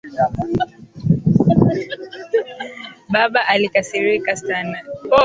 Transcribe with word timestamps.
Baba 3.13 3.47
alikasirika 3.47 4.35
sana 4.35 4.79